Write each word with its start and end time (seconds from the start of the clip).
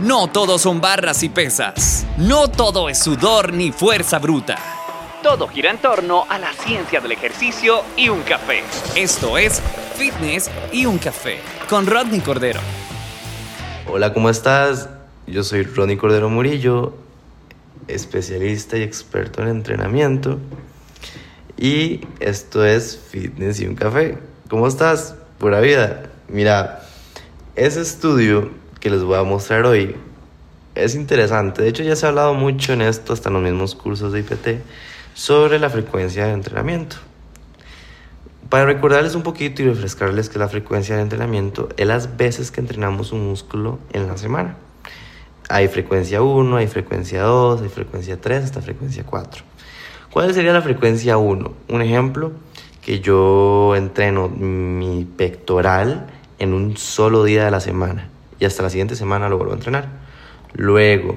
No 0.00 0.28
todo 0.28 0.58
son 0.58 0.80
barras 0.80 1.22
y 1.22 1.28
pesas. 1.28 2.06
No 2.16 2.48
todo 2.48 2.88
es 2.88 2.98
sudor 2.98 3.52
ni 3.52 3.70
fuerza 3.70 4.18
bruta. 4.18 4.56
Todo 5.22 5.46
gira 5.46 5.70
en 5.70 5.76
torno 5.76 6.24
a 6.26 6.38
la 6.38 6.54
ciencia 6.54 7.02
del 7.02 7.12
ejercicio 7.12 7.82
y 7.98 8.08
un 8.08 8.22
café. 8.22 8.62
Esto 8.96 9.36
es 9.36 9.60
Fitness 9.96 10.50
y 10.72 10.86
un 10.86 10.96
café 10.96 11.40
con 11.68 11.86
Rodney 11.86 12.20
Cordero. 12.20 12.60
Hola, 13.92 14.14
¿cómo 14.14 14.30
estás? 14.30 14.88
Yo 15.26 15.44
soy 15.44 15.64
Rodney 15.64 15.98
Cordero 15.98 16.30
Murillo, 16.30 16.94
especialista 17.86 18.78
y 18.78 18.82
experto 18.82 19.42
en 19.42 19.48
entrenamiento. 19.48 20.38
Y 21.58 22.00
esto 22.20 22.64
es 22.64 22.98
Fitness 23.10 23.60
y 23.60 23.66
un 23.66 23.74
café. 23.74 24.16
¿Cómo 24.48 24.66
estás? 24.66 25.14
Pura 25.38 25.60
vida. 25.60 26.04
Mira, 26.26 26.86
ese 27.54 27.82
estudio 27.82 28.58
que 28.80 28.90
les 28.90 29.02
voy 29.02 29.18
a 29.18 29.22
mostrar 29.22 29.66
hoy 29.66 29.94
es 30.74 30.94
interesante. 30.94 31.62
De 31.62 31.68
hecho, 31.68 31.82
ya 31.82 31.94
se 31.94 32.06
ha 32.06 32.08
hablado 32.08 32.34
mucho 32.34 32.72
en 32.72 32.82
esto, 32.82 33.12
hasta 33.12 33.28
en 33.28 33.34
los 33.34 33.42
mismos 33.42 33.74
cursos 33.74 34.12
de 34.12 34.20
IPT, 34.20 34.62
sobre 35.14 35.58
la 35.58 35.68
frecuencia 35.68 36.26
de 36.26 36.32
entrenamiento. 36.32 36.96
Para 38.48 38.64
recordarles 38.64 39.14
un 39.14 39.22
poquito 39.22 39.62
y 39.62 39.66
refrescarles 39.66 40.28
que 40.28 40.38
la 40.38 40.48
frecuencia 40.48 40.96
de 40.96 41.02
entrenamiento 41.02 41.68
es 41.76 41.86
las 41.86 42.16
veces 42.16 42.50
que 42.50 42.60
entrenamos 42.60 43.12
un 43.12 43.28
músculo 43.28 43.78
en 43.92 44.08
la 44.08 44.16
semana. 44.16 44.56
Hay 45.48 45.68
frecuencia 45.68 46.22
1, 46.22 46.56
hay 46.56 46.66
frecuencia 46.66 47.22
2, 47.22 47.62
hay 47.62 47.68
frecuencia 47.68 48.20
3, 48.20 48.44
hasta 48.44 48.60
frecuencia 48.60 49.04
4. 49.04 49.44
¿Cuál 50.10 50.34
sería 50.34 50.52
la 50.52 50.62
frecuencia 50.62 51.16
1? 51.18 51.52
Un 51.68 51.82
ejemplo, 51.82 52.32
que 52.82 53.00
yo 53.00 53.76
entreno 53.76 54.28
mi 54.28 55.04
pectoral 55.04 56.06
en 56.38 56.54
un 56.54 56.76
solo 56.76 57.22
día 57.24 57.44
de 57.44 57.50
la 57.50 57.60
semana 57.60 58.08
y 58.40 58.46
hasta 58.46 58.62
la 58.62 58.70
siguiente 58.70 58.96
semana 58.96 59.28
lo 59.28 59.36
vuelvo 59.36 59.52
a 59.52 59.56
entrenar. 59.56 59.88
Luego, 60.54 61.16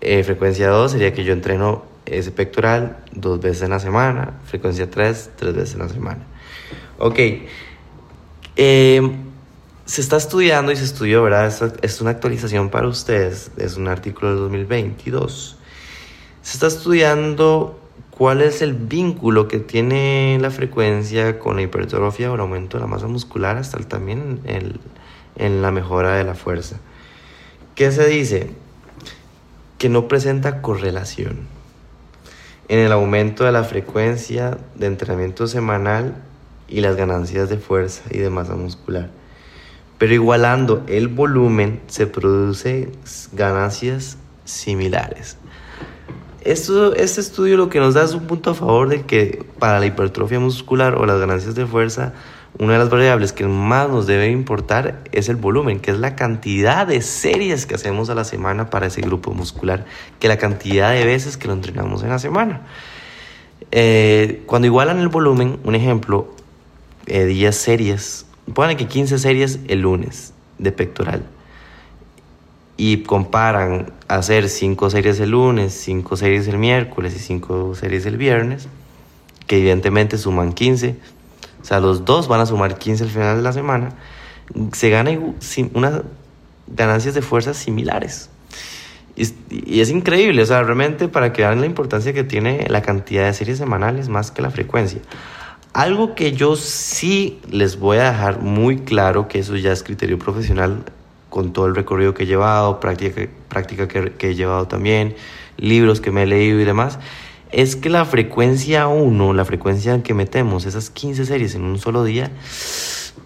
eh, 0.00 0.24
frecuencia 0.24 0.68
2 0.68 0.92
sería 0.92 1.14
que 1.14 1.24
yo 1.24 1.32
entreno 1.32 1.84
ese 2.04 2.32
pectoral 2.32 2.98
dos 3.12 3.40
veces 3.40 3.62
en 3.62 3.70
la 3.70 3.78
semana, 3.78 4.40
frecuencia 4.44 4.90
3, 4.90 5.30
tres 5.36 5.54
veces 5.54 5.74
en 5.74 5.80
la 5.80 5.88
semana. 5.88 6.26
Ok, 6.98 7.18
em, 8.56 9.12
se 9.84 10.00
está 10.00 10.16
estudiando 10.16 10.72
y 10.72 10.76
se 10.76 10.84
estudió, 10.84 11.22
¿verdad? 11.22 11.46
Es, 11.46 11.62
es 11.80 12.00
una 12.00 12.10
actualización 12.10 12.70
para 12.70 12.88
ustedes, 12.88 13.52
es 13.56 13.76
un 13.76 13.86
artículo 13.86 14.30
del 14.30 14.38
2022. 14.40 15.56
Se 16.42 16.54
está 16.54 16.66
estudiando 16.66 17.78
cuál 18.10 18.42
es 18.42 18.62
el 18.62 18.74
vínculo 18.74 19.46
que 19.46 19.58
tiene 19.58 20.38
la 20.40 20.50
frecuencia 20.50 21.38
con 21.38 21.56
la 21.56 21.62
hipertrofia 21.62 22.30
o 22.30 22.34
el 22.34 22.40
aumento 22.40 22.76
de 22.76 22.82
la 22.82 22.88
masa 22.88 23.06
muscular, 23.06 23.56
hasta 23.56 23.78
también 23.78 24.40
el, 24.44 24.80
en 25.36 25.62
la 25.62 25.70
mejora 25.70 26.16
de 26.16 26.24
la 26.24 26.34
fuerza. 26.34 26.76
¿Qué 27.74 27.90
se 27.90 28.06
dice? 28.06 28.50
Que 29.78 29.88
no 29.88 30.08
presenta 30.08 30.62
correlación 30.62 31.48
en 32.68 32.78
el 32.78 32.92
aumento 32.92 33.44
de 33.44 33.52
la 33.52 33.64
frecuencia 33.64 34.56
de 34.74 34.86
entrenamiento 34.86 35.46
semanal 35.46 36.14
y 36.68 36.80
las 36.80 36.96
ganancias 36.96 37.48
de 37.50 37.58
fuerza 37.58 38.02
y 38.10 38.18
de 38.18 38.30
masa 38.30 38.54
muscular. 38.54 39.10
Pero 39.98 40.14
igualando 40.14 40.82
el 40.86 41.08
volumen 41.08 41.80
se 41.86 42.06
produce 42.06 42.90
ganancias 43.32 44.16
similares. 44.44 45.36
Esto, 46.40 46.94
este 46.94 47.20
estudio 47.20 47.56
lo 47.56 47.68
que 47.68 47.78
nos 47.78 47.94
da 47.94 48.02
es 48.02 48.14
un 48.14 48.26
punto 48.26 48.50
a 48.50 48.54
favor 48.54 48.88
de 48.88 49.02
que 49.02 49.44
para 49.58 49.78
la 49.78 49.86
hipertrofia 49.86 50.40
muscular 50.40 50.96
o 50.96 51.06
las 51.06 51.20
ganancias 51.20 51.54
de 51.54 51.66
fuerza 51.66 52.14
una 52.58 52.74
de 52.74 52.78
las 52.78 52.90
variables 52.90 53.32
que 53.32 53.46
más 53.46 53.88
nos 53.88 54.06
debe 54.06 54.30
importar 54.30 55.02
es 55.12 55.28
el 55.28 55.36
volumen, 55.36 55.80
que 55.80 55.90
es 55.90 55.98
la 55.98 56.16
cantidad 56.16 56.86
de 56.86 57.00
series 57.00 57.66
que 57.66 57.74
hacemos 57.74 58.10
a 58.10 58.14
la 58.14 58.24
semana 58.24 58.68
para 58.68 58.86
ese 58.86 59.00
grupo 59.00 59.32
muscular, 59.32 59.86
que 60.20 60.28
la 60.28 60.36
cantidad 60.36 60.92
de 60.92 61.04
veces 61.04 61.36
que 61.36 61.48
lo 61.48 61.54
entrenamos 61.54 62.02
en 62.02 62.10
la 62.10 62.18
semana. 62.18 62.62
Eh, 63.70 64.42
cuando 64.46 64.66
igualan 64.66 64.98
el 64.98 65.08
volumen, 65.08 65.58
un 65.64 65.74
ejemplo, 65.74 66.34
10 67.06 67.26
eh, 67.28 67.52
series, 67.52 68.26
ponen 68.52 68.76
que 68.76 68.86
15 68.86 69.18
series 69.18 69.60
el 69.68 69.80
lunes 69.80 70.34
de 70.58 70.72
pectoral 70.72 71.24
y 72.76 72.98
comparan 72.98 73.92
hacer 74.08 74.48
5 74.48 74.90
series 74.90 75.20
el 75.20 75.30
lunes, 75.30 75.72
5 75.72 76.16
series 76.16 76.48
el 76.48 76.58
miércoles 76.58 77.14
y 77.16 77.18
5 77.18 77.74
series 77.74 78.06
el 78.06 78.16
viernes, 78.16 78.68
que 79.46 79.58
evidentemente 79.58 80.18
suman 80.18 80.52
15, 80.52 80.96
o 81.62 81.64
sea, 81.64 81.80
los 81.80 82.04
dos 82.04 82.28
van 82.28 82.40
a 82.40 82.46
sumar 82.46 82.76
15 82.76 83.04
al 83.04 83.10
final 83.10 83.36
de 83.36 83.42
la 83.42 83.52
semana, 83.52 83.90
se 84.72 84.90
gana 84.90 85.12
unas 85.74 86.02
ganancias 86.66 87.14
de 87.14 87.22
fuerzas 87.22 87.56
similares. 87.56 88.28
Y, 89.14 89.80
es 89.80 89.90
increíble, 89.90 90.42
o 90.42 90.46
sea, 90.46 90.62
realmente 90.62 91.08
para 91.08 91.32
que 91.32 91.42
vean 91.42 91.60
la 91.60 91.66
importancia 91.66 92.12
que 92.12 92.24
tiene 92.24 92.66
la 92.68 92.82
cantidad 92.82 93.26
de 93.26 93.34
series 93.34 93.58
semanales 93.58 94.08
más 94.08 94.30
que 94.30 94.42
la 94.42 94.50
frecuencia. 94.50 95.00
Algo 95.72 96.14
que 96.14 96.32
yo 96.32 96.56
sí 96.56 97.40
les 97.50 97.78
voy 97.78 97.98
a 97.98 98.10
dejar 98.10 98.40
muy 98.40 98.78
claro, 98.78 99.28
que 99.28 99.38
eso 99.38 99.56
ya 99.56 99.72
es 99.72 99.82
criterio 99.82 100.18
profesional 100.18 100.84
con 101.30 101.52
todo 101.52 101.66
el 101.66 101.74
recorrido 101.74 102.12
que 102.12 102.24
he 102.24 102.26
llevado, 102.26 102.80
práctica, 102.80 103.22
práctica 103.48 103.88
que, 103.88 104.12
que 104.12 104.30
he 104.30 104.34
llevado 104.34 104.66
también, 104.66 105.14
libros 105.56 106.00
que 106.00 106.10
me 106.10 106.24
he 106.24 106.26
leído 106.26 106.60
y 106.60 106.64
demás, 106.64 106.98
es 107.52 107.76
que 107.76 107.90
la 107.90 108.04
frecuencia 108.04 108.88
1, 108.88 109.32
la 109.34 109.44
frecuencia 109.44 109.94
en 109.94 110.02
que 110.02 110.14
metemos 110.14 110.66
esas 110.66 110.90
15 110.90 111.26
series 111.26 111.54
en 111.54 111.62
un 111.62 111.78
solo 111.78 112.02
día, 112.04 112.30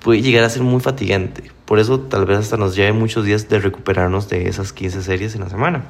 puede 0.01 0.21
llegar 0.21 0.45
a 0.45 0.51
ser 0.51 0.63
muy 0.63 0.81
fatigante. 0.81 1.51
Por 1.65 1.79
eso 1.79 2.01
tal 2.01 2.27
vez 2.27 2.39
hasta 2.39 2.57
nos 2.57 2.77
lleve 2.77 2.93
muchos 2.93 3.25
días 3.25 3.49
de 3.49 3.59
recuperarnos 3.61 4.29
de 4.29 4.49
esas 4.49 4.73
15 4.73 5.03
series 5.03 5.35
en 5.35 5.43
la 5.43 5.49
semana. 5.49 5.85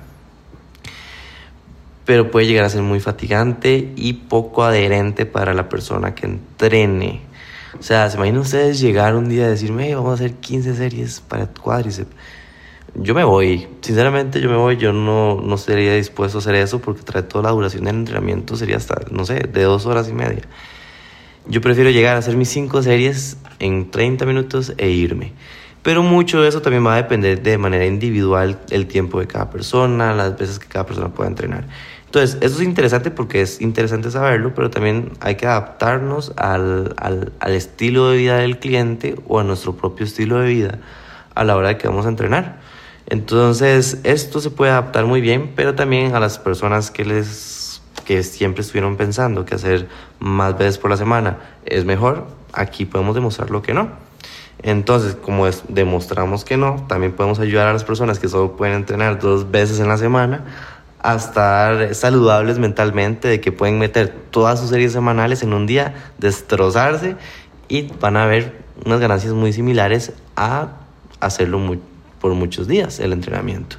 Pero 2.05 2.31
puede 2.31 2.47
llegar 2.47 2.65
a 2.65 2.71
ser 2.71 2.83
muy 2.83 3.01
fatigante 3.01 3.93
y 3.97 4.13
poco 4.13 4.63
adherente 4.63 5.27
para 5.27 5.55
la 5.55 5.69
persona 5.69 6.15
que 6.15 6.27
entrene. 6.27 7.23
O 7.79 7.83
sea, 7.83 8.09
¿se 8.09 8.17
imaginan 8.17 8.41
ustedes 8.41 8.81
llegar 8.81 9.17
un 9.17 9.29
día 9.29 9.47
a 9.47 9.49
decirme, 9.49 9.95
vamos 9.95 10.13
a 10.13 10.15
hacer 10.15 10.35
15 10.35 10.77
series 10.77 11.21
para 11.21 11.47
cuádriceps? 11.47 12.15
Yo 12.95 13.15
me 13.15 13.25
voy. 13.25 13.67
Sinceramente, 13.81 14.41
yo 14.41 14.49
me 14.49 14.57
voy. 14.57 14.77
Yo 14.77 14.93
no, 14.93 15.41
no 15.41 15.57
sería 15.59 15.95
dispuesto 15.95 16.39
a 16.39 16.41
hacer 16.41 16.55
eso 16.55 16.81
porque 16.81 17.03
trae 17.03 17.23
toda 17.23 17.45
la 17.45 17.51
duración 17.51 17.85
del 17.85 17.97
entrenamiento 17.97 18.57
sería 18.57 18.77
hasta, 18.77 19.01
no 19.11 19.25
sé, 19.25 19.35
de 19.35 19.63
dos 19.63 19.87
horas 19.87 20.09
y 20.09 20.13
media. 20.13 20.43
Yo 21.49 21.61
prefiero 21.61 21.91
llegar 21.91 22.17
a 22.17 22.19
hacer 22.19 22.37
mis 22.37 22.49
cinco 22.49 22.83
series 22.83 23.37
en 23.59 23.91
30 23.91 24.27
minutos 24.27 24.73
e 24.79 24.91
irme. 24.91 25.33
Pero 25.83 26.03
mucho 26.03 26.43
de 26.43 26.49
eso 26.49 26.63
también 26.63 26.85
va 26.85 26.95
a 26.95 26.97
depender 26.97 27.43
de 27.43 27.59
manera 27.59 27.87
individual 27.87 28.59
el 28.71 28.87
tiempo 28.89 29.21
de 29.21 29.29
cada 29.29 29.51
persona, 29.51 30.13
las 30.15 30.37
veces 30.37 30.59
que 30.59 30.67
cada 30.67 30.85
persona 30.85 31.11
pueda 31.11 31.31
entrenar. 31.31 31.69
Entonces, 32.07 32.39
eso 32.41 32.57
es 32.57 32.63
interesante 32.63 33.13
porque 33.13 33.43
es 33.43 33.61
interesante 33.61 34.11
saberlo, 34.11 34.53
pero 34.53 34.71
también 34.71 35.13
hay 35.21 35.37
que 35.37 35.47
adaptarnos 35.47 36.33
al, 36.37 36.95
al, 36.97 37.33
al 37.39 37.53
estilo 37.53 38.11
de 38.11 38.17
vida 38.17 38.39
del 38.39 38.59
cliente 38.59 39.15
o 39.29 39.39
a 39.39 39.45
nuestro 39.45 39.77
propio 39.77 40.07
estilo 40.07 40.41
de 40.41 40.49
vida 40.49 40.81
a 41.37 41.45
la 41.45 41.57
hora 41.57 41.69
de 41.69 41.79
que 41.79 41.87
vamos 41.87 42.07
a 42.07 42.09
entrenar. 42.09 42.59
Entonces, 43.09 44.01
esto 44.03 44.41
se 44.41 44.51
puede 44.51 44.73
adaptar 44.73 45.07
muy 45.07 45.21
bien, 45.21 45.53
pero 45.55 45.77
también 45.77 46.17
a 46.17 46.21
las 46.21 46.39
personas 46.41 46.91
que 46.91 47.05
les 47.05 47.57
que 48.05 48.23
siempre 48.23 48.63
estuvieron 48.63 48.97
pensando 48.97 49.45
que 49.45 49.57
hacer 49.57 49.89
más 50.21 50.57
veces 50.57 50.79
por 50.79 50.91
la 50.91 50.97
semana 50.97 51.39
es 51.65 51.85
mejor, 51.85 52.27
aquí 52.53 52.85
podemos 52.85 53.15
demostrar 53.15 53.51
lo 53.51 53.63
que 53.63 53.75
no. 53.75 53.91
Entonces, 54.63 55.17
como 55.17 55.47
demostramos 55.69 56.45
que 56.45 56.57
no, 56.57 56.87
también 56.89 57.13
podemos 57.13 57.41
ayudar 57.41 57.67
a 57.67 57.73
las 57.73 57.85
personas 57.85 58.19
que 58.19 58.29
solo 58.29 58.57
pueden 58.57 58.77
entrenar 58.77 59.19
dos 59.19 59.51
veces 59.51 59.81
en 59.81 59.89
la 59.89 59.99
semana 59.99 60.45
a 61.01 61.17
estar 61.17 61.95
saludables 61.95 62.59
mentalmente, 62.59 63.29
de 63.29 63.41
que 63.41 63.53
pueden 63.53 63.79
meter 63.79 64.15
todas 64.31 64.61
sus 64.61 64.71
series 64.71 64.93
semanales 64.93 65.43
en 65.43 65.53
un 65.53 65.67
día, 65.67 65.95
destrozarse 66.19 67.17
y 67.69 67.93
van 68.01 68.17
a 68.17 68.27
ver 68.27 68.63
unas 68.85 69.01
ganancias 69.01 69.33
muy 69.33 69.53
similares 69.53 70.13
a 70.37 70.86
hacerlo 71.21 71.79
por 72.21 72.35
muchos 72.35 72.67
días 72.69 73.01
el 73.01 73.13
entrenamiento. 73.13 73.77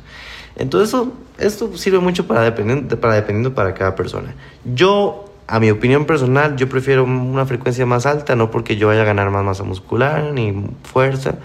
Entonces 0.56 1.00
esto 1.38 1.76
sirve 1.78 2.00
mucho 2.00 2.28
para 2.28 2.42
dependiendo, 2.42 3.00
para 3.00 3.16
dependiendo 3.16 3.54
para 3.54 3.74
cada 3.74 3.96
persona. 3.96 4.34
Yo, 4.66 5.26
a 5.48 5.60
mi 5.60 5.70
opinión 5.70 6.06
personal, 6.06 6.56
yo 6.56 6.68
prefiero 6.68 7.04
una 7.04 7.46
frecuencia 7.46 7.86
más 7.86 8.06
alta, 8.06 8.36
no 8.36 8.50
porque 8.50 8.76
yo 8.76 8.88
vaya 8.88 9.04
a 9.04 9.06
ganar 9.06 9.30
más 9.30 9.44
masa 9.44 9.64
muscular 9.64 10.34
ni 10.34 10.66
fuerza, 10.84 11.36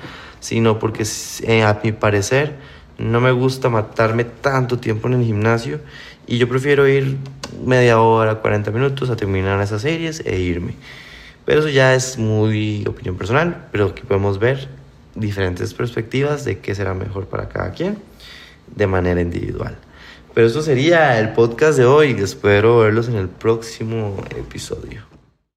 sino 0.41 0.79
porque 0.79 1.05
eh, 1.43 1.63
a 1.63 1.79
mi 1.85 1.93
parecer 1.93 2.57
no 2.99 3.21
me 3.21 3.33
gusta 3.33 3.69
matarme 3.69 4.25
tanto 4.25 4.79
tiempo 4.79 5.09
en 5.09 5.15
el 5.15 5.25
gimnasio 5.25 5.81
y 6.27 6.39
yo 6.39 6.49
prefiero 6.49 6.89
ir 6.89 7.19
media 7.65 8.01
hora, 8.01 8.37
40 8.37 8.71
minutos 8.71 9.11
a 9.11 9.17
terminar 9.17 9.61
esas 9.61 9.83
series 9.83 10.23
e 10.25 10.39
irme. 10.39 10.75
Pero 11.45 11.61
eso 11.61 11.69
ya 11.69 11.95
es 11.95 12.19
muy 12.19 12.85
opinión 12.87 13.17
personal, 13.17 13.67
pero 13.73 13.87
aquí 13.87 14.03
podemos 14.03 14.39
ver 14.39 14.69
diferentes 15.15 15.75
perspectivas 15.75 16.45
de 16.45 16.59
qué 16.59 16.75
será 16.75 16.95
mejor 16.95 17.27
para 17.27 17.49
cada 17.49 17.73
quien 17.73 17.99
de 18.75 18.87
manera 18.87 19.21
individual. 19.21 19.77
Pero 20.35 20.47
eso 20.47 20.63
sería 20.63 21.19
el 21.19 21.33
podcast 21.33 21.79
de 21.79 21.85
hoy. 21.85 22.13
Espero 22.13 22.79
verlos 22.79 23.09
en 23.09 23.17
el 23.17 23.29
próximo 23.29 24.17
episodio. 24.37 25.12